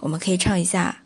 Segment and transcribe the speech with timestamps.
[0.00, 1.02] 我们可以唱一下。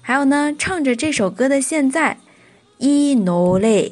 [0.00, 2.18] 还有呢，唱着这首歌的现在，
[2.78, 3.90] 이노래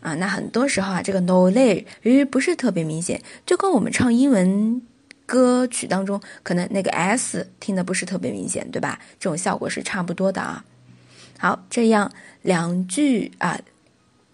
[0.00, 4.80] 啊，那很多时候啊，这个 no 래日不是特别明显，就跟我们唱英文
[5.24, 9.00] 歌曲当中，可能那个 s 听的不是特别明显，对吧？
[9.18, 10.64] 这种效果是差不多的啊。
[11.38, 13.58] 好，这样两句啊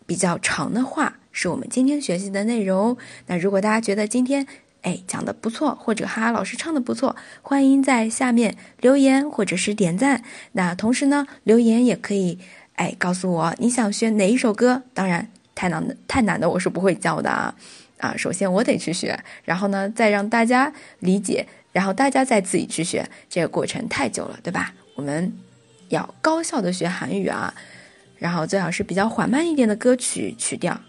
[0.05, 2.97] 比较长的话是我们今天学习的内容。
[3.27, 4.47] 那如果大家觉得今天，
[4.88, 10.24] 哎，讲的不错，或者哈哈老师唱的不错，欢迎在下面留言或者是点赞。
[10.54, 12.40] 那同时呢，留言也可以
[12.76, 14.84] 哎告诉我你想学哪一首歌。
[14.94, 17.54] 当然，太难太难的我是不会教的啊
[17.98, 18.16] 啊！
[18.16, 24.74] 首先我得去学，然后呢再让大家理解，然后大家再自己去学，这个过程太久了，对吧？
[24.96, 25.34] 我们
[25.90, 27.54] 要高效的学韩语啊，
[28.20, 30.80] 然后最好是比较缓慢一点的歌曲曲调，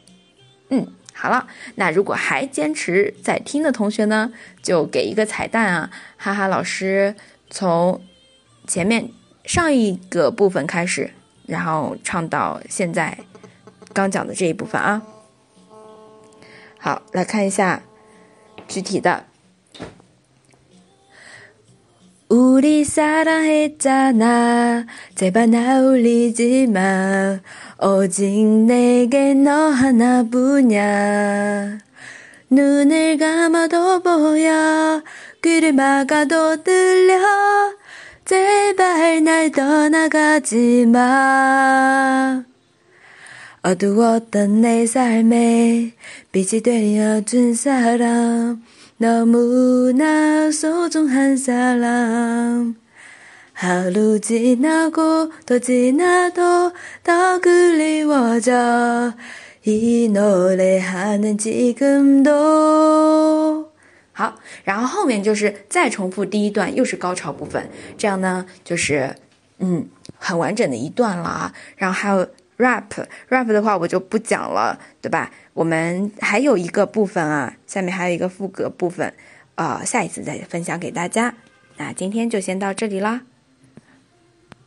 [0.70, 0.86] 嗯。
[1.20, 5.90] 好了，那如果还坚持在听的同学呢，就给一个彩蛋啊！
[6.16, 7.16] 哈哈，老师
[7.50, 8.00] 从
[8.68, 9.10] 前面
[9.44, 11.10] 上一个部分开始，
[11.46, 13.18] 然后唱到现在
[13.92, 15.02] 刚讲的这一部分啊。
[16.78, 17.82] 好，来看一下
[18.68, 19.24] 具体的。
[22.28, 24.26] 우리 사랑했잖아
[25.14, 27.40] 제발 나 울리지 마
[27.80, 28.30] 오직
[28.66, 30.18] 내게 너 하나뿐이야
[32.50, 35.02] 눈을 감아도 보여
[35.42, 37.18] 귀를 막아도 들려
[38.26, 42.44] 제발 날 떠나가지 마
[43.62, 45.94] 어두웠던 내 삶에
[46.30, 48.62] 빛이 되어준 사람
[48.97, 52.75] 너무나 소중한 사람
[53.53, 56.71] 하루 지나고 또 지나도
[57.03, 59.13] 더 그리워져
[59.65, 62.31] 이 노래하는 지금도
[64.15, 67.67] 好，然后后面就是再重复第一段，又是高潮部分，
[67.97, 69.15] 这样呢就是
[69.57, 69.87] 嗯
[70.17, 71.53] 很完整的一段了啊。
[71.75, 72.27] 然后还有
[72.58, 75.30] Rap，rap 的话我就不讲了，对吧？
[75.54, 79.14] 我们还有一个部分啊，下面还有一个副歌部分，
[79.54, 81.34] 呃，下一次再分享给大家。
[81.78, 83.22] 那今天就先到这里啦。